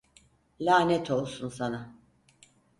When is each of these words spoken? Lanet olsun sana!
Lanet 0.59 1.11
olsun 1.11 1.49
sana! 1.49 1.95